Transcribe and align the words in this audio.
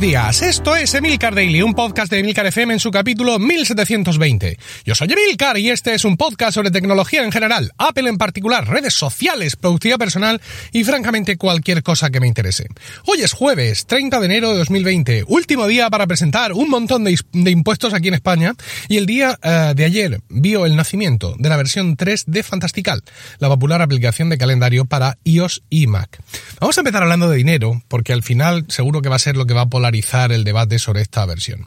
días. 0.00 0.40
Esto 0.40 0.76
es 0.76 0.94
Emilcar 0.94 1.34
Daily, 1.34 1.60
un 1.60 1.74
podcast 1.74 2.10
de 2.10 2.20
Emilcar 2.20 2.46
FM 2.46 2.72
en 2.72 2.80
su 2.80 2.90
capítulo 2.90 3.38
1720. 3.38 4.58
Yo 4.86 4.94
soy 4.94 5.12
Emilcar 5.12 5.58
y 5.58 5.68
este 5.68 5.92
es 5.94 6.06
un 6.06 6.16
podcast 6.16 6.54
sobre 6.54 6.70
tecnología 6.70 7.22
en 7.22 7.30
general, 7.30 7.70
Apple 7.76 8.08
en 8.08 8.16
particular, 8.16 8.66
redes 8.66 8.94
sociales, 8.94 9.56
productividad 9.56 9.98
personal 9.98 10.40
y 10.72 10.84
francamente 10.84 11.36
cualquier 11.36 11.82
cosa 11.82 12.08
que 12.08 12.18
me 12.18 12.26
interese. 12.26 12.66
Hoy 13.04 13.20
es 13.20 13.34
jueves, 13.34 13.84
30 13.86 14.20
de 14.20 14.26
enero 14.26 14.50
de 14.52 14.58
2020, 14.58 15.24
último 15.26 15.66
día 15.66 15.90
para 15.90 16.06
presentar 16.06 16.54
un 16.54 16.70
montón 16.70 17.04
de, 17.04 17.18
impuestos 17.32 17.92
aquí 17.92 18.08
en 18.08 18.14
España 18.14 18.54
y 18.88 18.96
el 18.96 19.04
día 19.04 19.38
eh, 19.42 19.74
de 19.76 19.84
ayer 19.84 20.20
vio 20.30 20.64
el 20.64 20.76
nacimiento 20.76 21.34
de 21.38 21.48
la 21.50 21.58
versión 21.58 21.96
3 21.96 22.24
de 22.26 22.42
Fantastical, 22.42 23.02
la 23.38 23.48
popular 23.48 23.82
aplicación 23.82 24.30
de 24.30 24.38
calendario 24.38 24.86
para 24.86 25.18
iOS 25.24 25.62
y 25.68 25.88
Mac. 25.88 26.22
Vamos 26.58 26.78
a 26.78 26.80
empezar 26.80 27.02
hablando 27.02 27.28
de 27.28 27.36
dinero, 27.36 27.82
porque 27.88 28.14
al 28.14 28.22
final 28.22 28.64
seguro 28.68 29.02
que 29.02 29.10
va 29.10 29.16
a 29.16 29.18
ser 29.20 29.36
lo 29.36 29.44
que 29.44 29.52
va 29.52 29.62
a 29.62 29.66
polarizar 29.66 29.89
el 30.30 30.44
debate 30.44 30.78
sobre 30.78 31.02
esta 31.02 31.26
versión. 31.26 31.66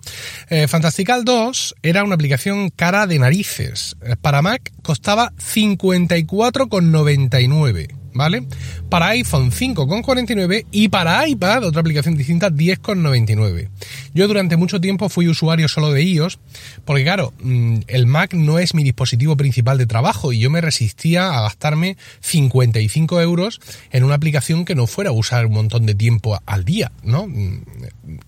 Eh, 0.50 0.68
Fantastical 0.68 1.26
2 1.26 1.76
era 1.84 2.04
una 2.04 2.16
aplicación 2.16 2.70
cara 2.70 3.05
de 3.08 3.20
narices. 3.20 3.98
Eh, 4.02 4.16
para 4.20 4.41
Mac 4.41 4.72
costaba 4.82 5.32
54,99. 5.34 8.04
¿vale? 8.13 8.46
Para 8.90 9.09
iPhone 9.09 9.52
5,49 9.52 10.66
y 10.72 10.90
para 10.90 11.27
iPad, 11.27 11.66
otra 11.66 11.82
aplicación 11.82 12.16
distinta, 12.16 12.49
10,99. 12.49 13.70
Yo 14.13 14.27
durante 14.27 14.58
mucho 14.58 14.80
tiempo 14.80 15.10
fui 15.10 15.27
usuario 15.27 15.68
solo 15.68 15.91
de 15.91 16.04
iOS, 16.04 16.40
porque 16.85 17.04
claro, 17.04 17.34
mm, 17.41 17.80
el 17.88 18.05
Mac 18.05 18.34
no 18.34 18.60
es 18.60 18.74
mi 18.74 18.84
dispositivo 18.84 19.35
principal 19.35 19.77
de 19.77 19.88
trabajo 19.88 20.32
y 20.32 20.40
yo 20.40 20.49
me 20.49 20.62
resistía 20.62 21.38
a 21.38 21.41
gastarme 21.41 21.98
55 22.21 23.21
euros 23.21 23.60
en 23.91 24.04
una 24.04 24.16
aplicación 24.16 24.66
que 24.66 24.76
no 24.76 24.88
fuera 24.88 25.10
a 25.10 25.13
usar 25.13 25.48
un 25.48 25.54
montón 25.54 25.85
de 25.85 25.96
tiempo 25.96 26.40
al 26.46 26.66
día, 26.66 26.91
¿no? 27.04 27.27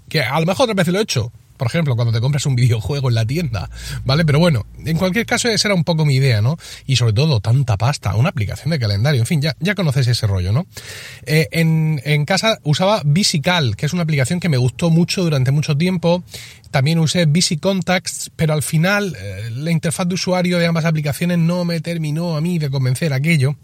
Que 0.10 0.22
a 0.22 0.40
lo 0.40 0.46
mejor 0.46 0.64
otra 0.70 0.76
vez 0.76 0.88
lo 0.88 1.00
he 1.00 1.04
hecho, 1.04 1.32
por 1.58 1.68
ejemplo, 1.68 1.96
cuando 1.96 2.12
te 2.12 2.20
compras 2.20 2.46
un 2.46 2.56
videojuego 2.56 3.10
en 3.10 3.16
la 3.16 3.26
tienda, 3.26 3.70
¿vale? 4.04 4.26
Pero 4.26 4.40
bueno, 4.40 4.66
en 4.86 4.98
cualquier 4.98 5.26
caso 5.26 5.48
esa 5.48 5.70
era 5.70 5.76
un 5.76 5.84
poco 5.84 6.06
mi 6.06 6.16
idea, 6.16 6.42
¿no? 6.42 6.58
Y 6.86 6.98
sobre 6.98 7.14
todo 7.14 7.40
tanta 7.40 7.78
pasta, 7.78 8.16
una 8.16 8.30
aplicación 8.30 8.72
de 8.72 8.80
calendario, 8.80 9.22
en 9.22 9.26
fin, 9.26 9.42
ya, 9.42 9.56
ya 9.60 9.74
conoces 9.74 10.08
ese 10.08 10.28
rollo, 10.28 10.52
¿no? 10.52 10.68
Eh, 11.26 11.48
en, 11.52 12.26
casa 12.26 12.60
usaba 12.64 13.02
Visical, 13.06 13.76
que 13.76 13.86
es 13.86 13.94
una 13.94 14.04
aplicación 14.04 14.40
que 14.40 14.50
me 14.50 14.58
gustó 14.58 14.90
mucho 14.90 15.24
durante 15.24 15.52
mucho 15.52 15.78
tiempo. 15.78 16.24
También 16.72 17.00
usé 17.00 17.26
Visi 17.26 17.58
Contacts, 17.58 18.32
pero 18.36 18.54
al 18.54 18.64
final 18.64 19.16
eh, 19.18 19.50
la 19.52 19.72
interfaz 19.72 20.08
de 20.08 20.16
usuario 20.16 20.60
de 20.60 20.66
ambas 20.66 20.84
aplicaciones 20.84 21.38
no 21.38 21.64
me 21.64 21.80
terminó 21.80 22.36
a 22.36 22.42
mí 22.42 22.60
de 22.60 22.70
convencer 22.70 23.14
aquello. 23.14 23.56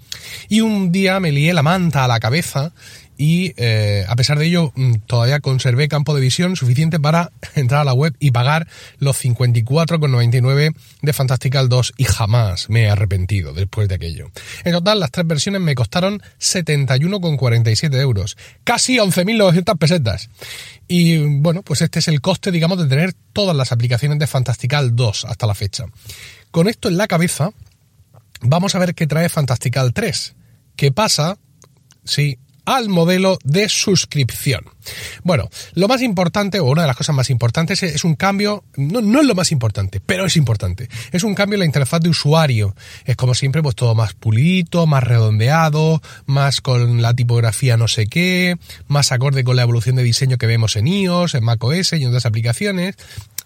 Y 0.48 0.62
un 0.62 0.92
día 0.92 1.20
me 1.20 1.32
lié 1.32 1.54
la 1.54 1.64
manta 1.64 2.06
a 2.06 2.08
la 2.08 2.20
cabeza 2.20 2.72
y 3.18 3.54
eh, 3.58 4.06
a 4.08 4.16
pesar 4.16 4.40
de 4.40 4.46
ello 4.46 4.72
mm, 4.76 4.96
todavía 5.06 5.40
conservé 5.40 5.88
campo 5.88 6.16
de 6.16 6.22
visión 6.22 6.56
suficiente 6.56 7.00
para 7.00 7.32
entrar 7.56 7.82
a 7.82 7.84
la 7.84 7.94
web 7.94 8.16
y 8.20 8.32
pagar 8.32 8.68
los 9.00 9.24
54,99 9.24 10.76
de 11.02 11.14
Fantastical 11.14 11.70
2 11.70 11.94
y 11.98 12.04
jamás 12.06 12.70
me 12.70 12.84
he 12.84 12.90
arrepentido 12.90 13.54
después 13.54 13.88
de 13.88 13.96
aquello. 13.96 14.32
En 14.64 14.74
total 14.74 15.00
las 15.00 15.12
tres 15.12 15.28
versiones 15.28 15.62
me 15.62 15.76
costaron 15.76 16.22
71,47 16.40 17.94
euros, 18.00 18.38
casi 18.64 18.98
11.900 18.98 19.78
pesetas. 19.78 20.30
Y 20.88 21.18
bueno, 21.40 21.62
pues 21.64 21.82
este 21.82 22.00
es 22.00 22.08
el 22.08 22.22
coste, 22.22 22.52
digamos, 22.52 22.78
de 22.78 22.88
tener 22.88 23.14
todas 23.34 23.56
las 23.56 23.72
aplicaciones 23.72 24.20
de 24.20 24.28
Fantastical 24.28 24.96
2 24.96 25.26
hasta 25.26 25.48
la 25.48 25.56
fecha. 25.56 25.86
Con 26.52 26.68
esto 26.68 26.90
en 26.90 26.98
la 26.98 27.08
cabeza, 27.08 27.52
vamos 28.42 28.76
a 28.76 28.80
ver 28.80 28.94
qué 28.94 29.08
trae 29.08 29.30
Fantastical 29.30 29.94
3. 29.94 30.36
¿Qué 30.76 30.92
pasa 30.92 31.38
si 32.04 32.40
al 32.66 32.90
modelo 32.90 33.38
de 33.44 33.70
suscripción. 33.70 34.66
Bueno, 35.24 35.50
lo 35.74 35.88
más 35.88 36.02
importante, 36.02 36.60
o 36.60 36.66
una 36.66 36.82
de 36.82 36.88
las 36.88 36.98
cosas 36.98 37.16
más 37.16 37.30
importantes, 37.30 37.84
es 37.84 38.04
un 38.04 38.16
cambio, 38.16 38.64
no, 38.76 39.02
no, 39.02 39.22
es 39.22 39.28
lo 39.28 39.36
más 39.36 39.52
importante, 39.52 40.00
pero 40.00 40.26
es 40.26 40.36
importante. 40.38 40.90
Es 41.12 41.24
un 41.24 41.36
cambio 41.36 41.56
en 41.56 41.62
la 41.62 41.66
interfaz 41.66 42.02
de 42.02 42.10
usuario. 42.10 42.76
Es 43.06 43.16
como 43.16 43.34
siempre, 43.34 43.62
pues 43.62 43.76
todo 43.76 43.96
más 43.96 44.14
pulito, 44.14 44.88
más 44.88 45.04
redondeado, 45.04 46.02
más 46.26 46.62
con 46.62 47.02
la 47.02 47.14
tipografía 47.14 47.78
no 47.78 47.88
sé 47.88 48.08
qué, 48.08 48.58
más 48.88 49.12
acorde 49.12 49.44
con 49.44 49.56
la 49.56 49.64
evolución 49.64 49.96
de 49.96 50.04
diseño 50.04 50.38
que 50.38 50.48
vemos 50.48 50.76
en 50.76 50.88
iOS, 50.88 51.36
en 51.36 51.44
macOS 51.44 51.94
y 51.94 52.04
en 52.04 52.08
otras 52.08 52.26
aplicaciones 52.26 52.96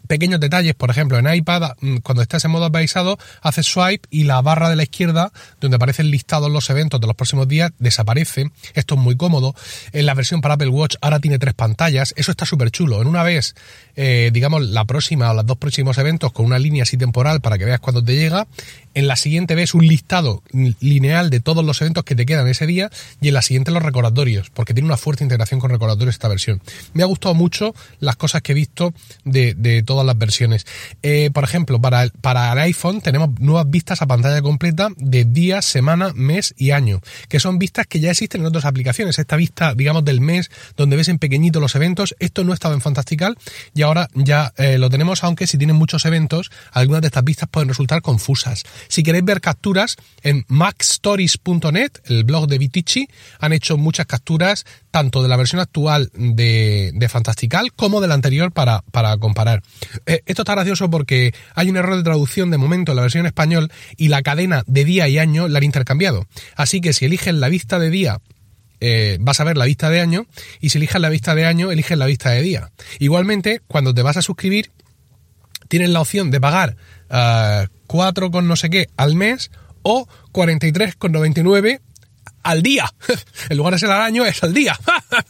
pequeños 0.08 0.40
detalles, 0.40 0.76
por 0.76 0.90
ejemplo, 0.90 1.18
en 1.18 1.34
iPad, 1.34 1.74
mm, 1.82 1.98
cuando 1.98 2.22
estás 2.22 2.46
en 2.46 2.52
modo 2.52 2.66
avisado, 2.66 3.18
haces 3.42 3.66
swipe 3.66 4.08
y 4.10 4.24
la 4.24 4.42
barra 4.42 4.70
de 4.70 4.76
la 4.76 4.84
izquierda, 4.84 5.32
donde 5.60 5.76
aparecen 5.76 6.10
listados 6.12 6.52
los 6.52 6.70
eventos 6.70 7.00
de 7.02 7.08
los 7.08 7.16
próximos 7.16 7.48
días, 7.48 7.72
desaparece. 7.80 8.52
Esto 8.74 8.96
es 8.96 9.02
muy 9.02 9.16
cómodo. 9.16 9.56
En 9.92 10.06
la 10.06 10.14
versión 10.14 10.42
para 10.42 10.56
Apple 10.56 10.70
Watch 10.70 10.96
ahora 11.02 11.20
tiene 11.20 11.40
tres 11.40 11.54
pantallas. 11.54 12.14
Eso 12.18 12.32
está 12.32 12.46
súper 12.46 12.72
chulo. 12.72 13.02
En 13.02 13.08
una 13.08 13.24
vez, 13.24 13.56
eh, 13.96 14.30
digamos, 14.34 14.62
la 14.64 14.86
próxima 14.86 15.32
o 15.32 15.34
los 15.34 15.46
dos 15.46 15.58
próximos 15.58 15.98
eventos 15.98 16.32
con 16.32 16.46
una 16.46 16.60
línea 16.60 16.84
así 16.84 16.98
temporal 16.98 17.42
para 17.42 17.58
que 17.58 17.66
veas 17.66 17.80
cuándo 17.80 18.04
te 18.04 18.16
llega. 18.16 18.48
En 18.96 19.08
la 19.08 19.18
siguiente 19.18 19.56
ves 19.56 19.74
un 19.74 19.86
listado 19.86 20.42
lineal 20.80 21.30
de 21.30 21.42
todos 21.42 21.66
los 21.66 21.82
eventos 21.82 22.06
que 22.06 22.16
te 22.16 22.26
quedan 22.26 22.48
ese 22.48 22.66
día 22.66 22.90
y 23.20 23.28
en 23.28 23.34
la 23.34 23.42
siguiente 23.42 23.72
los 23.72 23.84
recordatorios, 23.84 24.50
porque 24.52 24.74
tiene 24.74 24.88
una 24.88 24.96
fuerte 24.96 25.22
integración 25.24 25.60
con 25.60 25.70
recordatorios 25.70 26.16
esta 26.16 26.30
versión. 26.30 26.62
Me 26.94 27.04
ha 27.04 27.06
gustado 27.06 27.36
mucho 27.36 27.76
las 28.00 28.16
cosas 28.16 28.42
que 28.42 28.54
he 28.54 28.56
visto 28.56 28.94
de, 29.26 29.84
todas 29.86 30.06
las 30.06 30.18
versiones. 30.18 30.66
Eh, 31.04 31.30
por 31.34 31.44
ejemplo, 31.44 31.82
para, 31.82 32.08
para 32.22 32.54
el 32.54 32.60
iPhone 32.60 33.02
tenemos 33.02 33.38
nuevas 33.42 33.70
vistas 33.70 34.02
a 34.02 34.08
pantalla 34.08 34.42
completa 34.42 34.88
de 34.96 35.26
día, 35.26 35.62
semana, 35.62 36.14
mes 36.16 36.56
y 36.58 36.72
año, 36.72 37.02
que 37.28 37.42
son 37.42 37.60
vistas 37.60 37.88
que 37.88 38.00
ya 38.00 38.12
existen 38.12 38.42
en 38.42 38.48
otras 38.48 38.64
aplicaciones. 38.64 39.20
Esta 39.20 39.36
vista, 39.36 39.76
digamos, 39.76 40.06
del 40.06 40.22
mes, 40.22 40.50
donde 40.78 40.96
ves 40.96 41.10
en 41.10 41.20
pequeñito 41.20 41.60
los 41.60 41.76
eventos, 41.76 42.16
esto 42.20 42.46
no 42.46 42.54
estaba 42.54 42.74
en 42.74 42.80
Fantastical 42.80 43.38
y 43.74 43.82
ahora 43.82 44.08
ya 44.14 44.54
eh, 44.56 44.78
lo 44.78 44.90
tenemos, 44.90 45.26
aunque 45.26 45.48
si 45.48 45.58
tienen 45.58 45.76
muchos 45.76 46.06
eventos, 46.06 46.50
algunas 46.72 47.02
de 47.02 47.08
estas 47.08 47.26
vistas 47.26 47.50
pueden 47.52 47.68
resultar 47.68 48.02
confusas. 48.02 48.64
Si 48.88 49.04
queréis 49.04 49.26
ver 49.26 49.42
capturas, 49.42 49.96
en 50.22 50.46
macstories.net, 50.48 51.92
el 52.06 52.24
blog 52.24 52.48
de 52.48 52.58
Vitici, 52.58 53.08
han 53.40 53.54
hecho 53.54 53.78
muchas 53.78 54.06
capturas 54.06 54.66
tanto 54.92 55.22
de 55.22 55.30
la 55.30 55.38
versión 55.38 55.60
actual 55.62 56.10
de, 56.14 56.92
de 56.94 57.10
Fantastical 57.10 57.74
como 57.74 58.02
de 58.02 58.08
la 58.08 58.14
anterior 58.14 58.52
para, 58.52 58.84
para 58.92 59.18
comparar. 59.18 59.62
Eh, 60.06 60.22
esto 60.26 60.44
está 60.44 60.54
gracioso 60.54 60.90
porque 60.90 61.34
hay 61.54 61.70
un 61.70 61.78
error 61.78 61.98
de 61.98 62.04
traducción 62.04 62.50
de 62.52 62.58
momento 62.58 62.92
en 62.92 62.96
la 62.98 63.02
versión 63.02 63.26
español 63.26 63.72
y 63.98 64.08
la 64.08 64.22
cadena 64.22 64.64
de 64.68 64.86
día 64.86 65.08
y 65.08 65.18
año 65.18 65.48
la 65.48 65.58
han 65.58 65.64
intercambiado. 65.64 66.28
Así 66.56 66.82
que 66.82 66.94
si 66.94 67.06
eligen 67.06 67.40
la 67.40 67.50
vista 67.50 67.80
de 67.80 67.90
día 67.90 68.22
eh, 68.80 69.18
vas 69.20 69.40
a 69.40 69.44
ver 69.44 69.58
la 69.58 69.66
vista 69.66 69.90
de 69.90 70.02
año 70.02 70.28
y 70.60 70.70
si 70.70 70.78
eliges 70.78 71.02
la 71.02 71.10
vista 71.10 71.36
de 71.36 71.46
año, 71.46 71.72
eliges 71.72 71.98
la 71.98 72.06
vista 72.06 72.32
de 72.32 72.42
día. 72.42 72.72
Igualmente, 73.00 73.62
cuando 73.68 73.94
te 73.94 74.02
vas 74.02 74.18
a 74.18 74.22
suscribir, 74.22 74.72
tienes 75.68 75.90
la 75.90 76.02
opción 76.02 76.32
de 76.32 76.42
pagar 76.42 76.78
4 77.88 78.32
con 78.32 78.48
no 78.48 78.56
sé 78.56 78.70
qué 78.70 78.90
al 78.98 79.16
mes 79.16 79.52
o 79.82 80.08
43,99 80.32 81.82
al 82.46 82.62
día. 82.62 82.86
En 83.50 83.58
lugar 83.58 83.74
de 83.74 83.80
ser 83.80 83.92
al 83.92 84.02
año, 84.02 84.26
es 84.26 84.42
al 84.44 84.54
día. 84.54 84.80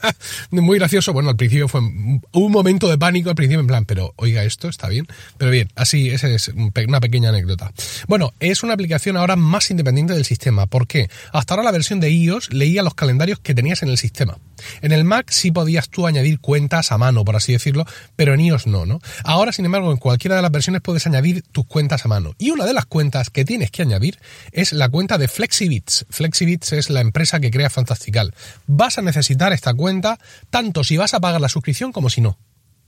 Muy 0.51 0.77
gracioso. 0.77 1.11
Bueno, 1.11 1.29
al 1.29 1.35
principio 1.35 1.67
fue 1.67 1.81
un 1.81 2.51
momento 2.51 2.87
de 2.89 2.97
pánico 2.97 3.29
al 3.29 3.35
principio, 3.35 3.59
en 3.59 3.67
plan, 3.67 3.85
pero 3.85 4.13
oiga, 4.15 4.43
esto 4.43 4.69
está 4.69 4.87
bien. 4.87 5.07
Pero 5.37 5.51
bien, 5.51 5.69
así, 5.75 6.09
esa 6.09 6.29
es 6.29 6.49
una 6.49 6.99
pequeña 7.01 7.29
anécdota. 7.29 7.73
Bueno, 8.07 8.33
es 8.39 8.63
una 8.63 8.73
aplicación 8.73 9.17
ahora 9.17 9.35
más 9.35 9.69
independiente 9.69 10.13
del 10.13 10.23
sistema. 10.23 10.67
¿Por 10.67 10.87
qué? 10.87 11.09
Hasta 11.33 11.53
ahora 11.53 11.63
la 11.63 11.71
versión 11.71 11.99
de 11.99 12.09
iOS 12.09 12.53
leía 12.53 12.83
los 12.83 12.93
calendarios 12.93 13.39
que 13.39 13.53
tenías 13.53 13.83
en 13.83 13.89
el 13.89 13.97
sistema. 13.97 14.37
En 14.81 14.91
el 14.91 15.03
Mac 15.03 15.29
sí 15.29 15.51
podías 15.51 15.89
tú 15.89 16.07
añadir 16.07 16.39
cuentas 16.39 16.91
a 16.91 16.97
mano, 16.97 17.25
por 17.25 17.35
así 17.35 17.51
decirlo, 17.51 17.85
pero 18.15 18.33
en 18.33 18.41
iOS 18.41 18.67
no, 18.67 18.85
¿no? 18.85 18.99
Ahora, 19.23 19.51
sin 19.51 19.65
embargo, 19.65 19.91
en 19.91 19.97
cualquiera 19.97 20.37
de 20.37 20.41
las 20.41 20.51
versiones 20.51 20.81
puedes 20.81 21.05
añadir 21.05 21.43
tus 21.51 21.65
cuentas 21.65 22.05
a 22.05 22.07
mano. 22.07 22.33
Y 22.37 22.51
una 22.51 22.65
de 22.65 22.73
las 22.73 22.85
cuentas 22.85 23.29
que 23.29 23.45
tienes 23.45 23.71
que 23.71 23.81
añadir 23.81 24.19
es 24.51 24.73
la 24.73 24.89
cuenta 24.89 25.17
de 25.17 25.27
Flexibits. 25.27 26.05
Flexibits 26.09 26.73
es 26.73 26.89
la 26.89 27.01
empresa 27.05 27.39
que 27.39 27.51
crea 27.51 27.69
Fantastical. 27.69 28.33
Vas 28.67 28.97
a 28.97 29.01
necesitar 29.01 29.53
esta 29.53 29.73
cuenta 29.73 30.19
tanto 30.49 30.83
si 30.83 30.97
vas 30.97 31.13
a 31.13 31.19
pagar 31.19 31.41
la 31.41 31.49
suscripción 31.49 31.91
como 31.91 32.09
si 32.09 32.21
no. 32.21 32.37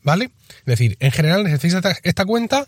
¿Vale? 0.04 0.30
Es 0.60 0.66
decir, 0.66 0.96
en 1.02 1.12
general 1.12 1.44
necesitas 1.44 2.00
esta 2.04 2.24
cuenta. 2.24 2.66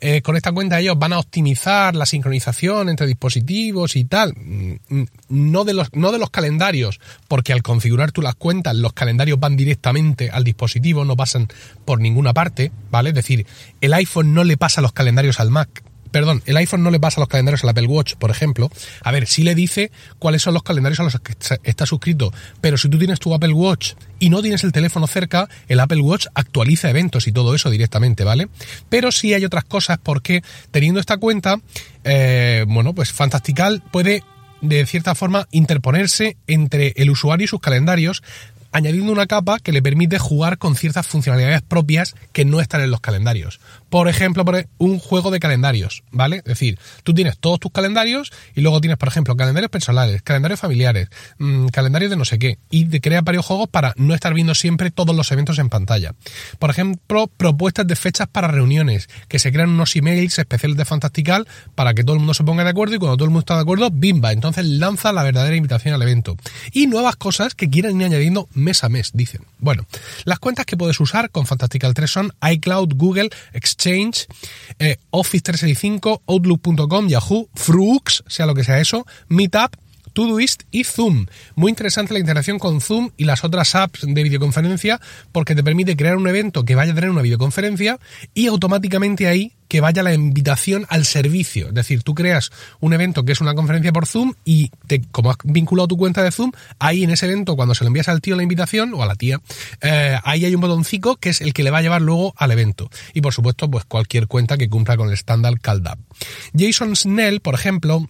Eh, 0.00 0.22
con 0.22 0.36
esta 0.36 0.50
cuenta 0.50 0.80
ellos 0.80 0.98
van 0.98 1.12
a 1.12 1.20
optimizar 1.20 1.94
la 1.94 2.04
sincronización 2.04 2.88
entre 2.88 3.06
dispositivos 3.06 3.94
y 3.94 4.06
tal. 4.06 4.34
Mm, 4.34 4.72
mm, 4.88 5.06
no 5.28 5.64
de, 5.64 5.74
los, 5.74 5.92
no 5.92 6.10
de 6.10 6.18
los 6.18 6.30
calendarios, 6.30 6.98
porque 7.28 7.52
al 7.52 7.62
configurar 7.62 8.10
tú 8.10 8.22
las 8.22 8.34
cuentas, 8.34 8.74
los 8.74 8.92
calendarios 8.92 9.38
van 9.38 9.56
directamente 9.56 10.30
al 10.30 10.42
dispositivo, 10.42 11.04
no 11.04 11.14
pasan 11.16 11.46
por 11.84 12.00
ninguna 12.00 12.32
parte, 12.34 12.72
¿vale? 12.90 13.10
Es 13.10 13.14
decir, 13.14 13.46
el 13.80 13.94
iPhone 13.94 14.34
no 14.34 14.42
le 14.42 14.56
pasa 14.56 14.80
los 14.80 14.92
calendarios 14.92 15.38
al 15.38 15.50
Mac, 15.50 15.84
perdón, 16.10 16.42
el 16.46 16.56
iPhone 16.56 16.82
no 16.82 16.90
le 16.90 17.00
pasa 17.00 17.20
los 17.20 17.28
calendarios 17.28 17.62
al 17.64 17.70
Apple 17.70 17.86
Watch, 17.86 18.14
por 18.16 18.30
ejemplo. 18.30 18.70
A 19.02 19.10
ver, 19.12 19.26
sí 19.26 19.42
le 19.42 19.54
dice 19.54 19.90
cuáles 20.18 20.42
son 20.42 20.54
los 20.54 20.62
calendarios 20.62 21.00
a 21.00 21.04
los 21.04 21.20
que 21.20 21.34
está 21.62 21.86
suscrito, 21.86 22.32
pero 22.60 22.76
si 22.76 22.88
tú 22.88 22.98
tienes 22.98 23.18
tu 23.18 23.34
Apple 23.34 23.52
Watch 23.52 23.94
y 24.18 24.30
no 24.30 24.42
tienes 24.42 24.64
el 24.64 24.72
teléfono 24.72 25.06
cerca, 25.06 25.48
el 25.68 25.80
Apple 25.80 26.00
Watch 26.00 26.26
actualiza 26.34 26.90
eventos 26.90 27.26
y 27.26 27.32
todo 27.32 27.54
eso 27.54 27.70
directamente, 27.70 28.24
¿vale? 28.24 28.48
Pero 28.88 29.12
sí 29.12 29.34
hay 29.34 29.44
otras 29.44 29.64
cosas 29.64 29.98
porque 30.02 30.42
teniendo 30.70 31.00
esta 31.00 31.16
cuenta, 31.16 31.60
eh, 32.04 32.64
bueno, 32.68 32.94
pues 32.94 33.12
Fantastical 33.12 33.82
puede 33.90 34.22
de 34.60 34.84
cierta 34.86 35.14
forma 35.14 35.48
interponerse 35.52 36.36
entre 36.46 36.92
el 36.96 37.10
usuario 37.10 37.44
y 37.44 37.48
sus 37.48 37.60
calendarios 37.60 38.22
añadiendo 38.72 39.12
una 39.12 39.26
capa 39.26 39.58
que 39.58 39.72
le 39.72 39.82
permite 39.82 40.18
jugar 40.18 40.58
con 40.58 40.76
ciertas 40.76 41.06
funcionalidades 41.06 41.62
propias 41.62 42.14
que 42.32 42.44
no 42.44 42.60
están 42.60 42.80
en 42.82 42.90
los 42.90 43.00
calendarios. 43.00 43.60
Por 43.88 44.08
ejemplo, 44.08 44.44
un 44.78 44.98
juego 44.98 45.30
de 45.30 45.40
calendarios, 45.40 46.04
¿vale? 46.10 46.38
Es 46.38 46.44
decir, 46.44 46.78
tú 47.02 47.12
tienes 47.12 47.38
todos 47.38 47.58
tus 47.58 47.72
calendarios 47.72 48.32
y 48.54 48.60
luego 48.60 48.80
tienes, 48.80 48.98
por 48.98 49.08
ejemplo, 49.08 49.36
calendarios 49.36 49.70
personales, 49.70 50.22
calendarios 50.22 50.60
familiares, 50.60 51.08
mmm, 51.38 51.66
calendarios 51.68 52.10
de 52.10 52.16
no 52.16 52.24
sé 52.24 52.38
qué, 52.38 52.58
y 52.70 52.84
te 52.84 53.00
crea 53.00 53.22
varios 53.22 53.44
juegos 53.44 53.68
para 53.68 53.92
no 53.96 54.14
estar 54.14 54.32
viendo 54.32 54.54
siempre 54.54 54.90
todos 54.90 55.14
los 55.16 55.30
eventos 55.32 55.58
en 55.58 55.68
pantalla. 55.68 56.14
Por 56.58 56.70
ejemplo, 56.70 57.26
propuestas 57.36 57.86
de 57.86 57.96
fechas 57.96 58.28
para 58.28 58.48
reuniones, 58.48 59.08
que 59.28 59.38
se 59.38 59.52
crean 59.52 59.70
unos 59.70 59.96
emails 59.96 60.38
especiales 60.38 60.76
de 60.76 60.84
Fantastical 60.84 61.46
para 61.74 61.94
que 61.94 62.04
todo 62.04 62.14
el 62.14 62.20
mundo 62.20 62.34
se 62.34 62.44
ponga 62.44 62.64
de 62.64 62.70
acuerdo 62.70 62.94
y 62.94 62.98
cuando 62.98 63.16
todo 63.16 63.24
el 63.24 63.30
mundo 63.30 63.40
está 63.40 63.56
de 63.56 63.62
acuerdo, 63.62 63.90
bimba, 63.90 64.32
entonces 64.32 64.64
lanza 64.64 65.12
la 65.12 65.22
verdadera 65.22 65.56
invitación 65.56 65.94
al 65.94 66.02
evento. 66.02 66.36
Y 66.72 66.86
nuevas 66.86 67.16
cosas 67.16 67.54
que 67.54 67.68
quieren 67.68 68.00
ir 68.00 68.06
añadiendo 68.06 68.48
mes 68.60 68.84
a 68.84 68.88
mes, 68.88 69.10
dicen. 69.14 69.42
Bueno, 69.58 69.86
las 70.24 70.38
cuentas 70.38 70.66
que 70.66 70.76
puedes 70.76 71.00
usar 71.00 71.30
con 71.30 71.46
Fantastical 71.46 71.94
3 71.94 72.10
son 72.10 72.32
iCloud, 72.52 72.94
Google, 72.94 73.30
Exchange, 73.52 74.26
eh, 74.78 74.96
Office 75.10 75.42
365, 75.42 76.22
Outlook.com, 76.26 77.08
Yahoo, 77.08 77.48
Frux, 77.54 78.22
sea 78.26 78.46
lo 78.46 78.54
que 78.54 78.64
sea 78.64 78.80
eso, 78.80 79.06
Meetup, 79.28 79.76
Todoist 80.20 80.64
y 80.70 80.84
Zoom. 80.84 81.24
Muy 81.54 81.70
interesante 81.70 82.12
la 82.12 82.20
interacción 82.20 82.58
con 82.58 82.82
Zoom 82.82 83.08
y 83.16 83.24
las 83.24 83.42
otras 83.42 83.74
apps 83.74 84.00
de 84.06 84.22
videoconferencia 84.22 85.00
porque 85.32 85.54
te 85.54 85.64
permite 85.64 85.96
crear 85.96 86.18
un 86.18 86.28
evento 86.28 86.62
que 86.62 86.74
vaya 86.74 86.92
a 86.92 86.94
tener 86.94 87.08
una 87.08 87.22
videoconferencia 87.22 87.98
y 88.34 88.46
automáticamente 88.46 89.28
ahí 89.28 89.54
que 89.66 89.80
vaya 89.80 90.02
la 90.02 90.12
invitación 90.12 90.84
al 90.90 91.06
servicio. 91.06 91.68
Es 91.68 91.74
decir, 91.74 92.02
tú 92.02 92.14
creas 92.14 92.50
un 92.80 92.92
evento 92.92 93.24
que 93.24 93.32
es 93.32 93.40
una 93.40 93.54
conferencia 93.54 93.94
por 93.94 94.04
Zoom 94.04 94.34
y 94.44 94.70
te, 94.86 95.00
como 95.10 95.30
has 95.30 95.38
vinculado 95.42 95.88
tu 95.88 95.96
cuenta 95.96 96.22
de 96.22 96.32
Zoom, 96.32 96.52
ahí 96.78 97.02
en 97.02 97.10
ese 97.10 97.24
evento, 97.24 97.56
cuando 97.56 97.74
se 97.74 97.84
lo 97.84 97.88
envías 97.88 98.08
al 98.08 98.20
tío 98.20 98.36
la 98.36 98.42
invitación 98.42 98.92
o 98.92 99.02
a 99.02 99.06
la 99.06 99.14
tía, 99.14 99.40
eh, 99.80 100.18
ahí 100.22 100.44
hay 100.44 100.54
un 100.54 100.60
botoncito 100.60 101.16
que 101.16 101.30
es 101.30 101.40
el 101.40 101.54
que 101.54 101.62
le 101.62 101.70
va 101.70 101.78
a 101.78 101.82
llevar 101.82 102.02
luego 102.02 102.34
al 102.36 102.50
evento. 102.50 102.90
Y 103.14 103.22
por 103.22 103.32
supuesto, 103.32 103.70
pues 103.70 103.86
cualquier 103.86 104.26
cuenta 104.26 104.58
que 104.58 104.68
cumpla 104.68 104.98
con 104.98 105.08
el 105.08 105.14
estándar 105.14 105.58
CalDAV. 105.60 105.98
Jason 106.54 106.94
Snell, 106.94 107.40
por 107.40 107.54
ejemplo, 107.54 108.06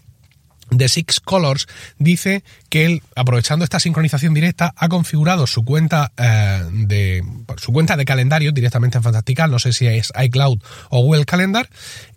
de 0.70 0.88
Six 0.88 1.20
Colors 1.20 1.67
dice 1.99 2.44
que 2.69 2.87
él, 2.87 3.02
aprovechando 3.17 3.64
esta 3.64 3.81
sincronización 3.81 4.34
directa, 4.34 4.72
ha 4.76 4.88
configurado 4.88 5.46
su 5.46 5.64
cuenta 5.64 6.12
eh, 6.17 6.62
de 6.72 7.25
su 7.56 7.72
cuenta 7.72 7.96
de 7.96 8.05
calendario 8.05 8.52
directamente 8.52 8.99
en 8.99 9.05
Fantastical, 9.05 9.50
no 9.50 9.58
sé 9.58 9.72
si 9.72 9.87
es 9.87 10.12
iCloud 10.22 10.61
o 10.90 11.02
Google 11.02 11.25
Calendar, 11.25 11.69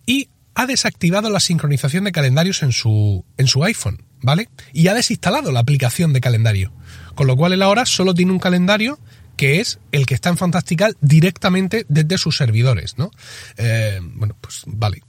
y 0.06 0.30
ha 0.56 0.68
desactivado 0.68 1.30
la 1.30 1.40
sincronización 1.40 2.04
de 2.04 2.12
calendarios 2.12 2.64
en 2.64 2.72
su, 2.72 3.26
en 3.38 3.48
su 3.48 3.64
iPhone, 3.64 4.04
¿vale? 4.22 4.50
Y 4.72 4.88
ha 4.88 4.94
desinstalado 4.94 5.52
la 5.52 5.62
aplicación 5.62 6.14
de 6.14 6.22
calendario. 6.22 6.72
Con 7.16 7.28
lo 7.28 7.36
cual 7.36 7.54
él 7.54 7.62
ahora 7.62 7.86
solo 7.86 8.14
tiene 8.14 8.32
un 8.32 8.40
calendario 8.40 9.00
que 9.36 9.60
es 9.60 9.80
el 9.92 10.06
que 10.06 10.14
está 10.14 10.30
en 10.30 10.38
Fantastical 10.38 10.96
directamente 11.02 11.86
desde 11.90 12.18
sus 12.18 12.38
servidores, 12.38 12.98
¿no? 12.98 13.10
Eh, 13.58 14.00
bueno, 14.02 14.36
pues 14.40 14.62
vale, 14.68 15.02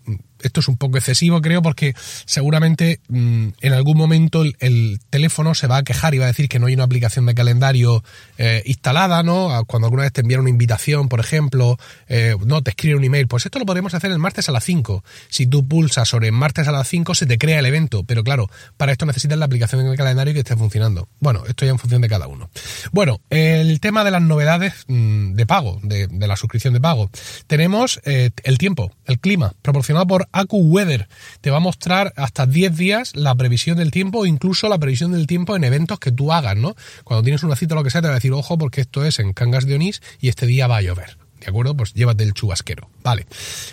esto 0.45 0.61
es 0.61 0.69
un 0.69 0.77
poco 0.77 0.99
excesivo, 0.99 1.41
creo, 1.41 1.63
porque 1.63 1.95
seguramente 2.25 3.01
mm, 3.09 3.49
en 3.61 3.73
algún 3.73 3.97
momento 3.97 4.43
el, 4.43 5.01
teléfono 5.11 5.55
se 5.55 5.67
va 5.67 5.79
a 5.79 5.83
quejar 5.83 6.15
y 6.15 6.19
va 6.19 6.25
a 6.25 6.29
decir 6.29 6.49
que 6.49 6.59
no 6.59 6.67
hay 6.67 6.75
una 6.75 6.85
aplicación 6.85 7.27
de 7.27 7.35
calendario 7.35 8.03
eh, 8.39 8.63
instalada, 8.67 9.23
¿no? 9.23 9.65
Cuando 9.67 9.87
alguna 9.87 10.03
vez 10.03 10.13
te 10.13 10.23
envían 10.23 10.41
una 10.41 10.51
invitación, 10.51 11.09
por 11.09 11.21
ejemplo, 11.21 11.79
eh, 12.09 12.37
no, 12.45 12.63
te 12.63 12.71
escribe 12.71 12.97
un 12.97 13.05
email, 13.05 13.29
pues 13.29 13.47
esto 13.47 13.59
lo 13.59 13.67
podemos 13.67 13.95
hacer 13.95 14.11
el 14.11 14.19
martes 14.19 14.49
a 14.49 14.53
las 14.53 14.65
5. 14.65 15.05
Si 15.29 15.47
tú 15.47 15.67
pulsas 15.67 16.09
sobre 16.09 16.31
martes 16.33 16.69
a 16.69 16.73
las 16.73 16.89
5, 16.89 17.15
se 17.15 17.27
te 17.27 17.39
crea 17.39 17.59
el 17.59 17.67
evento, 17.67 18.05
pero 18.05 18.25
claro, 18.25 18.51
para 18.77 18.93
esto 18.93 19.07
necesitas 19.07 19.39
la 19.39 19.47
aplicación 19.47 19.89
de 19.89 19.97
calendario 19.97 20.35
que 20.35 20.41
esté 20.41 20.57
funcionando. 20.57 21.09
Bueno, 21.21 21.45
esto 21.47 21.65
ya 21.65 21.71
en 21.71 21.79
función 21.79 22.03
de 22.03 22.09
cada 22.09 22.27
uno. 22.27 22.51
Bueno, 22.93 23.21
el 23.31 23.81
tema 23.81 24.05
de 24.05 24.11
las 24.11 24.23
novedades 24.23 24.85
mm, 24.89 25.35
de 25.35 25.47
pago, 25.47 25.81
de, 25.83 26.09
la 26.11 26.37
suscripción 26.37 26.75
de 26.75 26.81
pago. 26.81 27.11
Tenemos 27.47 28.01
eh, 28.05 28.31
el 28.45 28.59
tiempo, 28.59 28.93
el 29.07 29.19
clima, 29.19 29.55
proporcionado 29.63 30.07
por 30.07 30.29
AccuWeather. 30.35 31.09
Te 31.41 31.51
va 31.51 31.59
a 31.59 31.61
mostrar 31.61 32.13
hasta 32.17 32.47
10 32.47 32.77
días 32.77 33.17
la 33.17 33.35
previsión 33.35 33.79
del 33.79 33.91
tiempo 33.91 34.21
o 34.21 34.27
incluso 34.27 34.69
la 34.69 34.79
previsión 34.79 35.13
del 35.13 35.27
tiempo 35.27 35.57
en 35.57 35.65
eventos 35.65 35.99
que 35.99 36.13
tú 36.13 36.33
hagas, 36.33 36.57
¿no? 36.57 36.75
Cuando 37.05 37.23
tienes 37.23 37.43
una 37.43 37.57
cita 37.57 37.75
o 37.75 37.79
lo 37.79 37.85
que 37.85 37.91
sea, 37.91 38.03
te 38.03 38.09
va 38.09 38.15
a 38.15 38.17
decir, 38.17 38.33
ojo, 38.33 38.59
porque 38.59 38.81
esto 38.81 39.05
es 39.05 39.19
en 39.19 39.33
Cangas 39.33 39.67
de 39.67 39.75
Onís 39.75 40.03
y 40.21 40.29
este 40.29 40.47
día 40.47 40.67
va 40.67 40.79
a 40.79 40.83
llover. 40.83 41.24
¿De 41.45 41.51
acuerdo? 41.51 41.77
Pues 41.77 41.93
llévate 41.93 42.25
el 42.25 42.33
chubasquero. 42.33 42.89
Vale. 43.03 43.27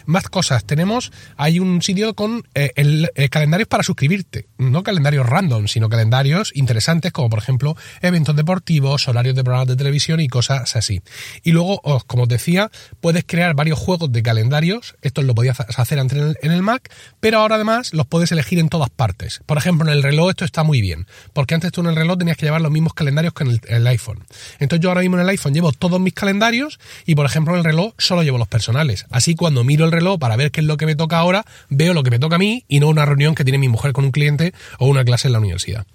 Más 0.06 0.28
cosas. 0.28 0.66
Tenemos, 0.66 1.14
hay 1.38 1.60
un 1.60 1.82
sitio 1.82 2.14
con 2.16 2.44
eh, 2.54 2.72
el, 2.76 3.10
eh, 3.16 3.30
calendarios 3.30 3.70
para 3.70 3.82
suscribirte. 3.82 4.48
No 4.58 4.84
calendarios 4.84 5.26
random, 5.26 5.68
sino 5.68 5.88
calendarios 5.88 6.52
interesantes 6.54 7.14
como 7.14 7.30
por 7.30 7.40
ejemplo 7.40 7.78
eventos 8.02 8.36
deportivos, 8.36 9.08
horarios 9.08 9.36
de 9.36 9.44
programas 9.44 9.70
de 9.70 9.78
televisión 9.78 10.20
y 10.20 10.28
cosas 10.28 10.76
así. 10.76 11.02
Y 11.44 11.52
luego, 11.52 11.82
como 12.08 12.24
os 12.24 12.30
decía, 12.30 12.70
puedes 13.00 13.24
crear 13.26 13.56
varios 13.56 13.80
juegos 13.80 14.12
de 14.12 14.22
calendarios. 14.22 14.96
Esto 15.02 15.22
lo 15.22 15.34
podías 15.34 15.60
hacer 15.62 15.98
antes 16.00 16.18
en 16.18 16.24
el, 16.26 16.38
en 16.42 16.52
el 16.52 16.64
Mac, 16.64 16.92
pero 17.22 17.40
ahora 17.40 17.56
además 17.56 17.94
los 17.94 18.06
puedes 18.06 18.34
elegir 18.34 18.60
en 18.60 18.68
todas 18.68 18.90
partes. 18.90 19.42
Por 19.46 19.58
ejemplo, 19.58 19.88
en 19.88 19.94
el 19.94 20.04
reloj 20.04 20.32
esto 20.32 20.44
está 20.44 20.64
muy 20.64 20.82
bien, 20.82 21.08
porque 21.32 21.56
antes 21.56 21.72
tú 21.72 21.80
en 21.80 21.88
el 21.88 21.96
reloj 21.96 22.18
tenías 22.18 22.36
que 22.36 22.46
llevar 22.46 22.60
los 22.60 22.72
mismos 22.72 22.94
calendarios 22.94 23.34
que 23.34 23.46
en 23.46 23.52
el, 23.52 23.62
el 23.68 23.88
iPhone. 23.88 24.26
Entonces 24.60 24.84
yo 24.84 24.90
ahora 24.90 25.02
mismo 25.02 25.16
en 25.16 25.22
el 25.22 25.30
iPhone 25.30 25.54
llevo 25.54 25.72
todos 25.72 26.02
mis 26.02 26.14
calendarios 26.14 26.80
y 27.06 27.16
por 27.16 27.26
ejemplo 27.26 27.54
en 27.54 27.61
el 27.62 27.66
reloj 27.66 27.94
solo 27.98 28.24
llevo 28.24 28.38
los 28.38 28.48
personales. 28.48 29.06
Así 29.10 29.36
cuando 29.36 29.64
miro 29.64 29.86
el 29.86 29.92
reloj 29.92 30.20
para 30.20 30.36
ver 30.36 30.52
qué 30.52 30.62
es 30.62 30.68
lo 30.68 30.78
que 30.78 30.86
me 30.86 30.96
toca 30.96 31.18
ahora, 31.18 31.46
veo 31.70 31.94
lo 31.94 32.04
que 32.04 32.12
me 32.12 32.20
toca 32.20 32.36
a 32.36 32.40
mí 32.40 32.66
y 32.68 32.80
no 32.80 32.90
una 32.90 33.06
reunión 33.06 33.36
que 33.36 33.44
tiene 33.44 33.58
mi 33.58 33.70
mujer 33.70 33.94
con 33.94 34.06
un 34.06 34.12
cliente 34.12 34.54
o 34.80 34.88
una 34.88 35.06
clase 35.06 35.28
en 35.28 35.34
la 35.34 35.40
universidad. 35.40 35.86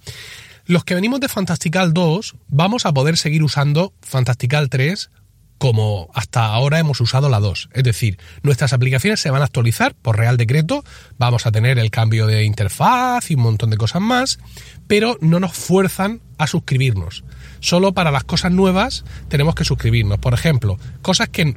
Los 0.66 0.84
que 0.84 0.94
venimos 0.94 1.20
de 1.20 1.28
Fantastical 1.28 1.94
2 1.94 2.34
vamos 2.48 2.86
a 2.86 2.92
poder 2.92 3.16
seguir 3.16 3.44
usando 3.44 3.92
Fantastical 4.02 4.68
3 4.68 5.10
como 5.58 6.10
hasta 6.14 6.46
ahora 6.46 6.78
hemos 6.78 7.00
usado 7.00 7.28
la 7.28 7.40
2. 7.40 7.70
Es 7.72 7.84
decir, 7.84 8.18
nuestras 8.42 8.72
aplicaciones 8.72 9.20
se 9.20 9.30
van 9.30 9.42
a 9.42 9.46
actualizar 9.46 9.94
por 9.94 10.16
real 10.16 10.36
decreto, 10.36 10.84
vamos 11.18 11.46
a 11.46 11.52
tener 11.52 11.78
el 11.78 11.90
cambio 11.90 12.26
de 12.26 12.44
interfaz 12.44 13.30
y 13.30 13.34
un 13.34 13.42
montón 13.42 13.70
de 13.70 13.76
cosas 13.76 14.02
más, 14.02 14.38
pero 14.86 15.18
no 15.20 15.40
nos 15.40 15.52
fuerzan 15.52 16.20
a 16.38 16.46
suscribirnos 16.46 17.24
solo 17.60 17.92
para 17.92 18.10
las 18.10 18.24
cosas 18.24 18.52
nuevas 18.52 19.04
tenemos 19.28 19.54
que 19.54 19.64
suscribirnos. 19.64 20.18
Por 20.18 20.34
ejemplo, 20.34 20.78
cosas 21.02 21.28
que, 21.28 21.54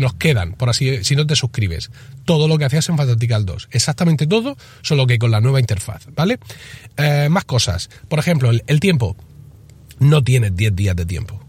nos 0.00 0.14
quedan, 0.14 0.52
por 0.52 0.68
así 0.68 1.04
si 1.04 1.16
no 1.16 1.26
te 1.26 1.36
suscribes. 1.36 1.90
Todo 2.24 2.48
lo 2.48 2.58
que 2.58 2.64
hacías 2.64 2.88
en 2.88 2.96
Fantastical 2.96 3.44
2. 3.44 3.68
Exactamente 3.72 4.26
todo, 4.26 4.56
solo 4.82 5.06
que 5.06 5.18
con 5.18 5.30
la 5.30 5.40
nueva 5.40 5.60
interfaz, 5.60 6.06
¿vale? 6.14 6.38
Eh, 6.96 7.28
más 7.30 7.44
cosas. 7.44 7.90
Por 8.08 8.18
ejemplo, 8.18 8.50
el, 8.50 8.80
tiempo. 8.80 9.16
No 9.98 10.22
tienes 10.22 10.54
10 10.54 10.76
días 10.76 10.96
de 10.96 11.06
tiempo. 11.06 11.45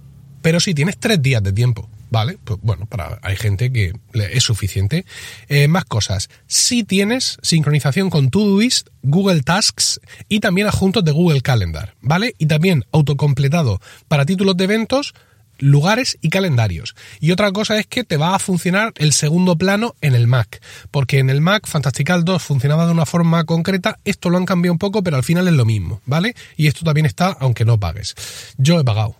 Pero 0.47 0.61
sí 0.61 0.73
tienes 0.73 0.97
3 0.97 1.21
días 1.21 1.43
de 1.43 1.51
tiempo. 1.51 1.89
¿Vale? 2.09 2.37
Pues 2.41 2.57
bueno, 2.61 2.85
para, 2.85 3.19
hay 3.21 3.35
gente 3.35 3.69
que 3.69 3.91
es 4.13 4.43
suficiente. 4.45 5.05
Eh, 5.49 5.67
más 5.67 5.83
cosas. 5.83 6.29
Si 6.47 6.85
tienes 6.85 7.37
sincronización 7.41 8.09
con 8.09 8.29
Todoist, 8.29 8.87
Google 9.01 9.41
Tasks 9.41 9.99
y 10.29 10.39
también 10.39 10.67
adjuntos 10.67 11.03
de 11.03 11.11
Google 11.11 11.41
Calendar, 11.41 11.95
¿vale? 11.99 12.33
Y 12.37 12.45
también 12.45 12.85
autocompletado 12.93 13.81
para 14.07 14.25
títulos 14.25 14.55
de 14.55 14.63
eventos, 14.63 15.13
lugares 15.57 16.17
y 16.21 16.29
calendarios. 16.29 16.95
Y 17.19 17.31
otra 17.31 17.51
cosa 17.51 17.77
es 17.77 17.85
que 17.85 18.05
te 18.05 18.15
va 18.15 18.33
a 18.33 18.39
funcionar 18.39 18.93
el 18.95 19.11
segundo 19.11 19.57
plano 19.57 19.95
en 19.99 20.15
el 20.15 20.27
Mac, 20.27 20.61
porque 20.91 21.19
en 21.19 21.29
el 21.29 21.41
Mac 21.41 21.67
Fantastical 21.67 22.23
2 22.23 22.41
funcionaba 22.41 22.85
de 22.85 22.93
una 22.93 23.05
forma 23.05 23.43
concreta, 23.43 23.99
esto 24.05 24.29
lo 24.29 24.37
han 24.37 24.45
cambiado 24.45 24.71
un 24.71 24.79
poco, 24.79 25.03
pero 25.03 25.17
al 25.17 25.25
final 25.25 25.49
es 25.49 25.55
lo 25.55 25.65
mismo, 25.65 25.99
¿vale? 26.05 26.35
Y 26.55 26.67
esto 26.67 26.85
también 26.85 27.05
está 27.05 27.35
aunque 27.37 27.65
no 27.65 27.81
pagues. 27.81 28.15
Yo 28.57 28.79
he 28.79 28.85
pagado, 28.85 29.17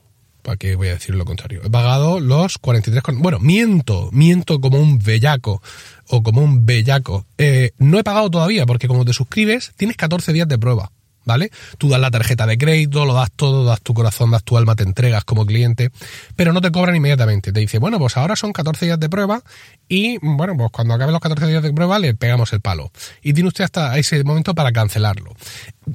¿Para 0.48 0.56
qué 0.56 0.78
voy 0.78 0.88
a 0.88 0.94
decir 0.94 1.14
lo 1.14 1.26
contrario? 1.26 1.60
He 1.66 1.70
pagado 1.70 2.22
los 2.22 2.58
43... 2.58 3.18
Bueno, 3.18 3.38
miento, 3.40 4.08
miento 4.14 4.62
como 4.62 4.80
un 4.80 4.98
bellaco 4.98 5.62
o 6.08 6.24
como 6.24 6.42
un 6.42 6.66
bellaco. 6.66 7.26
Eh, 7.38 7.72
no 7.80 8.00
he 8.00 8.04
pagado 8.06 8.32
todavía 8.32 8.66
porque 8.66 8.88
como 8.88 9.04
te 9.04 9.12
suscribes 9.12 9.74
tienes 9.76 9.98
14 9.98 10.32
días 10.32 10.48
de 10.48 10.58
prueba. 10.58 10.90
¿Vale? 11.26 11.52
Tú 11.78 11.90
das 11.90 12.00
la 12.00 12.12
tarjeta 12.12 12.46
de 12.46 12.58
crédito, 12.58 13.04
lo 13.04 13.14
das 13.14 13.30
todo, 13.36 13.66
das 13.66 13.82
tu 13.82 13.94
corazón, 13.94 14.32
das 14.32 14.46
tu 14.46 14.58
alma, 14.58 14.78
te 14.78 14.84
entregas 14.84 15.26
como 15.26 15.46
cliente, 15.46 15.92
pero 16.38 16.54
no 16.54 16.62
te 16.62 16.72
cobran 16.72 16.96
inmediatamente. 16.96 17.52
Te 17.52 17.60
dice, 17.60 17.80
bueno, 17.80 18.00
pues 18.00 18.16
ahora 18.16 18.38
son 18.38 18.54
14 18.54 18.86
días 18.86 19.00
de 19.02 19.10
prueba 19.10 19.42
y, 19.90 20.18
bueno, 20.22 20.56
pues 20.56 20.72
cuando 20.72 20.94
acabe 20.94 21.12
los 21.12 21.20
14 21.20 21.46
días 21.48 21.62
de 21.62 21.74
prueba 21.74 22.00
le 22.00 22.14
pegamos 22.14 22.54
el 22.54 22.62
palo. 22.62 22.94
Y 23.22 23.34
tiene 23.34 23.50
usted 23.50 23.66
hasta 23.66 23.98
ese 23.98 24.24
momento 24.24 24.56
para 24.56 24.72
cancelarlo 24.72 25.34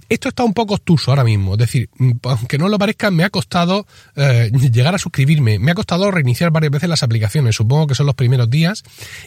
esto 0.08 0.28
está 0.28 0.44
un 0.44 0.54
poco 0.54 0.74
obtuso 0.74 1.10
ahora 1.10 1.24
mismo. 1.24 1.52
Es 1.52 1.58
decir, 1.58 1.88
mm, 1.98 2.12
aunque 2.24 2.58
no 2.58 2.68
lo 2.68 2.78
parezca, 2.78 3.10
me 3.10 3.24
ha 3.24 3.30
costado 3.30 3.86
eh, 4.16 4.50
llegar 4.72 4.94
a 4.94 4.98
suscribirme. 4.98 5.58
Me 5.58 5.70
ha 5.70 5.74
costado 5.74 6.10
reiniciar 6.10 6.50
varias 6.50 6.72
veces 6.72 6.88
las 6.88 7.02
aplicaciones. 7.02 7.56
Supongo 7.56 7.86
que 7.86 7.94
son 7.94 8.06
los 8.06 8.14
primeros 8.14 8.50
días. 8.50 8.82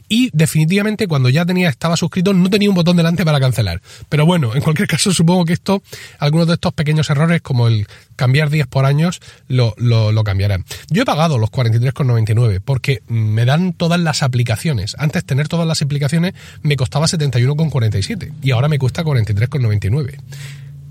Y 0.10 0.30
definitivamente 0.34 1.08
cuando 1.08 1.30
ya 1.30 1.46
tenía, 1.46 1.70
estaba 1.70 1.98
suscrito, 1.98 2.34
no 2.34 2.50
tenía 2.50 2.70
un 2.70 2.76
botón 2.76 2.98
delante 2.98 3.26
para 3.26 3.40
cancelar. 3.40 3.82
Pero 4.10 4.26
bueno, 4.26 4.56
en 4.56 4.62
cualquier 4.62 4.88
caso, 4.88 5.14
supongo 5.14 5.46
que 5.46 5.54
esto, 5.54 5.82
algunos 6.20 6.48
de 6.48 6.54
estos 6.54 6.74
pequeños 6.74 7.10
errores, 7.10 7.42
como 7.42 7.68
el 7.68 7.88
cambiar 8.16 8.50
días 8.50 8.68
por 8.68 8.86
años, 8.86 9.22
lo, 9.48 9.74
lo, 9.78 10.12
lo 10.12 10.24
cambiarán. 10.24 10.66
Yo 10.90 11.04
he 11.04 11.06
pagado 11.06 11.38
los 11.38 11.52
43,99 11.52 12.62
porque 12.64 13.02
me 13.08 13.46
dan 13.46 13.74
todas 13.74 14.00
las 14.00 14.24
aplicaciones. 14.24 14.96
Antes 14.98 15.26
tener 15.26 15.48
todas 15.48 15.68
las 15.68 15.82
aplicaciones 15.82 16.34
me 16.62 16.76
costaba 16.76 17.08
71,47 17.08 18.32
y 18.42 18.52
ahora 18.52 18.68
me 18.68 18.80
cuesta 18.80 19.04
43,99. 19.04 20.20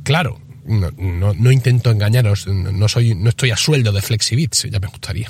Claro, 0.05 0.41
no, 0.67 1.53
intento 1.53 1.91
engañaros, 1.91 2.47
no, 2.47 2.89
soy, 2.89 3.15
no 3.15 3.29
estoy 3.29 3.51
a 3.51 3.57
sueldo 3.57 3.93
de 3.93 4.01
FlexiBits, 4.01 4.69
ya 4.71 4.79
me 4.79 4.87
gustaría. 4.87 5.29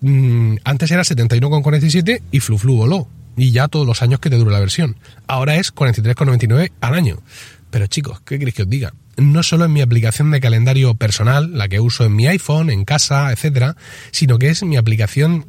Mm, 0.00 0.56
antes 0.64 0.90
era 0.90 1.02
71,47 1.02 2.22
y 2.30 2.40
FluFlu 2.40 2.76
voló. 2.76 3.08
Y 3.36 3.52
ya 3.52 3.68
todos 3.68 3.86
los 3.86 4.02
años 4.02 4.20
que 4.20 4.30
te 4.30 4.36
dure 4.36 4.50
la 4.50 4.58
versión. 4.58 4.96
Ahora 5.28 5.56
es 5.56 5.72
43,99 5.72 6.72
al 6.80 6.94
año. 6.94 7.22
Pero 7.70 7.86
chicos, 7.86 8.20
¿qué 8.22 8.38
queréis 8.38 8.54
que 8.54 8.62
os 8.62 8.68
diga? 8.68 8.94
No 9.16 9.42
solo 9.42 9.66
en 9.66 9.72
mi 9.72 9.80
aplicación 9.80 10.30
de 10.30 10.40
calendario 10.40 10.94
personal, 10.94 11.56
la 11.56 11.68
que 11.68 11.80
uso 11.80 12.04
en 12.04 12.16
mi 12.16 12.26
iPhone, 12.26 12.70
en 12.70 12.84
casa, 12.84 13.30
etcétera, 13.30 13.76
sino 14.10 14.38
que 14.38 14.48
es 14.48 14.62
mi 14.64 14.76
aplicación 14.76 15.46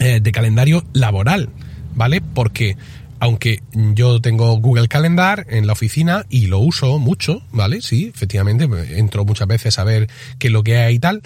eh, 0.00 0.20
de 0.20 0.32
calendario 0.32 0.84
laboral, 0.92 1.50
¿vale? 1.94 2.20
Porque 2.20 2.76
aunque 3.24 3.62
yo 3.72 4.20
tengo 4.20 4.54
Google 4.58 4.86
Calendar 4.86 5.46
en 5.48 5.66
la 5.66 5.72
oficina 5.72 6.26
y 6.28 6.48
lo 6.48 6.58
uso 6.58 6.98
mucho, 6.98 7.42
¿vale? 7.52 7.80
Sí, 7.80 8.12
efectivamente, 8.14 8.68
entro 8.98 9.24
muchas 9.24 9.48
veces 9.48 9.78
a 9.78 9.84
ver 9.84 10.10
qué 10.38 10.48
es 10.48 10.52
lo 10.52 10.62
que 10.62 10.76
hay 10.76 10.96
y 10.96 10.98
tal, 10.98 11.22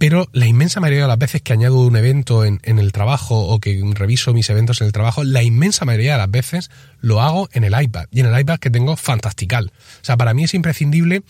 pero 0.00 0.30
la 0.32 0.46
inmensa 0.46 0.80
mayoría 0.80 1.02
de 1.02 1.08
las 1.08 1.18
veces 1.18 1.42
que 1.42 1.52
añado 1.52 1.76
un 1.76 1.94
evento 1.94 2.46
en, 2.46 2.58
el 2.64 2.90
trabajo 2.90 3.38
o 3.48 3.60
que 3.60 3.82
reviso 3.92 4.32
mis 4.32 4.48
eventos 4.48 4.80
en 4.80 4.86
el 4.86 4.94
trabajo, 4.94 5.24
la 5.24 5.42
inmensa 5.42 5.84
mayoría 5.84 6.12
de 6.12 6.18
las 6.18 6.30
veces 6.30 6.70
lo 7.02 7.20
hago 7.20 7.50
en 7.52 7.64
el 7.64 7.74
iPad 7.78 8.06
y 8.10 8.20
en 8.20 8.26
el 8.26 8.40
iPad 8.40 8.58
que 8.58 8.70
tengo 8.70 8.96
fantastical. 8.96 9.70
O 10.00 10.04
sea, 10.04 10.16
para 10.16 10.32
mí 10.32 10.44
es 10.44 10.54
imprescindible 10.54 11.22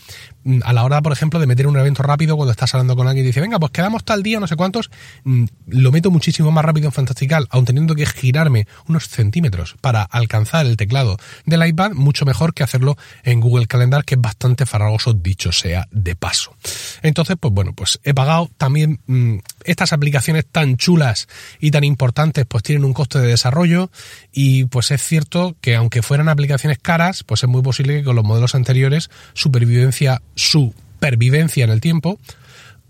mm, 0.45 0.61
a 0.65 0.73
la 0.73 0.85
hora, 0.85 1.03
por 1.03 1.11
ejemplo, 1.11 1.41
de 1.41 1.49
meter 1.49 1.67
un 1.67 1.77
evento 1.79 2.05
rápido 2.05 2.37
cuando 2.37 2.53
estás 2.53 2.73
hablando 2.73 2.95
con 2.95 3.09
alguien 3.09 3.25
y 3.25 3.31
dice, 3.31 3.41
venga, 3.41 3.59
pues 3.59 3.73
quedamos 3.73 4.05
tal 4.05 4.23
día, 4.23 4.39
no 4.39 4.47
sé 4.47 4.55
cuántos, 4.55 4.89
mm, 5.25 5.47
lo 5.67 5.91
meto 5.91 6.13
muchísimo 6.13 6.53
más 6.53 6.65
rápido 6.65 6.87
en 6.87 6.93
fantastical, 6.93 7.49
aun 7.51 7.65
teniendo 7.65 7.97
que 7.97 8.07
girarme 8.07 8.69
unos 8.87 9.09
centímetros 9.09 9.75
para 9.81 10.05
alcanzar 10.05 10.65
el 10.67 10.77
teclado 10.77 11.17
del 11.45 11.67
iPad, 11.67 11.91
mucho 11.95 12.25
mejor 12.25 12.55
que 12.55 12.63
hacerlo 12.63 12.97
en 13.25 13.41
Google 13.41 13.67
Calendar, 13.67 14.05
que 14.05 14.15
es 14.15 14.21
bastante 14.21 14.65
farragoso, 14.65 15.13
dicho 15.13 15.51
sea 15.51 15.89
de 15.91 16.15
paso. 16.15 16.55
Entonces, 17.03 17.37
pues 17.39 17.53
bueno, 17.53 17.73
pues 17.75 18.01
he 18.05 18.15
pagado 18.15 18.51
también 18.57 19.01
mm, 19.07 19.39
estas 19.65 19.93
aplicaciones 19.93 20.47
tan 20.51 20.77
chulas 20.77 21.29
y 21.61 21.71
tan 21.71 21.85
importantes, 21.85 22.47
pues 22.47 22.63
tienen 22.63 22.85
un 22.85 22.93
coste 22.93 23.19
de 23.19 23.29
desarrollo 23.29 23.91
y 24.33 24.65
pues 24.67 24.91
es 24.91 25.03
cierto 25.03 25.57
que 25.61 25.77
aunque 25.77 26.03
fueran 26.03 26.29
aplicaciones 26.29 26.79
caras, 26.79 27.25
pues 27.25 27.43
es 27.43 27.49
muy 27.49 27.63
posible 27.63 27.99
que 27.99 28.05
con 28.05 28.17
los 28.17 28.25
modelos 28.25 28.55
anteriores 28.55 29.11
supervivencia, 29.35 30.23
supervivencia 30.35 31.65
en 31.65 31.71
el 31.71 31.81
tiempo, 31.81 32.19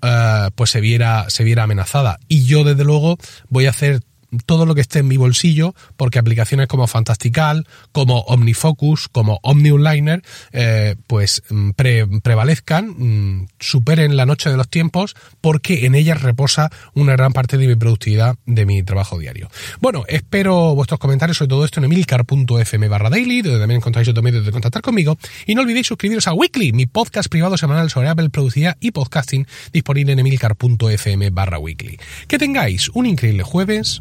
eh, 0.02 0.50
pues 0.54 0.70
se 0.70 0.80
viera, 0.80 1.28
se 1.28 1.44
viera 1.44 1.64
amenazada. 1.64 2.18
Y 2.28 2.44
yo 2.44 2.64
desde 2.64 2.84
luego 2.84 3.18
voy 3.48 3.66
a 3.66 3.70
hacer 3.70 4.00
todo 4.46 4.66
lo 4.66 4.74
que 4.74 4.80
esté 4.80 5.00
en 5.00 5.08
mi 5.08 5.16
bolsillo, 5.16 5.74
porque 5.96 6.18
aplicaciones 6.18 6.66
como 6.66 6.86
Fantastical, 6.86 7.66
como 7.92 8.20
OmniFocus, 8.20 9.08
como 9.08 9.40
OmniOnliner, 9.42 10.22
eh, 10.52 10.96
pues 11.06 11.42
mm, 11.50 11.70
prevalezcan, 12.22 12.88
mm, 12.88 13.48
superen 13.58 14.16
la 14.16 14.26
noche 14.26 14.50
de 14.50 14.56
los 14.56 14.68
tiempos, 14.68 15.16
porque 15.40 15.86
en 15.86 15.94
ellas 15.94 16.22
reposa 16.22 16.70
una 16.94 17.12
gran 17.12 17.32
parte 17.32 17.58
de 17.58 17.66
mi 17.66 17.76
productividad 17.76 18.36
de 18.46 18.66
mi 18.66 18.82
trabajo 18.82 19.18
diario. 19.18 19.50
Bueno, 19.80 20.04
espero 20.08 20.74
vuestros 20.74 21.00
comentarios 21.00 21.38
sobre 21.38 21.48
todo 21.48 21.64
esto 21.64 21.80
en 21.80 21.84
emilcar.fm 21.84 22.88
barra 22.88 23.10
daily, 23.10 23.42
donde 23.42 23.58
también 23.58 23.78
encontráis 23.78 24.08
otros 24.08 24.24
medios 24.24 24.44
de 24.44 24.52
contactar 24.52 24.82
conmigo, 24.82 25.18
y 25.46 25.54
no 25.54 25.62
olvidéis 25.62 25.86
suscribiros 25.86 26.26
a 26.26 26.34
Weekly, 26.34 26.72
mi 26.72 26.86
podcast 26.86 27.28
privado 27.28 27.56
semanal 27.56 27.90
sobre 27.90 28.08
Apple, 28.08 28.30
productividad 28.30 28.76
y 28.80 28.90
podcasting, 28.90 29.46
disponible 29.72 30.12
en 30.12 30.18
emilcar.fm 30.18 31.30
barra 31.30 31.58
weekly. 31.58 31.98
Que 32.28 32.38
tengáis 32.38 32.90
un 32.94 33.06
increíble 33.06 33.42
jueves, 33.42 34.00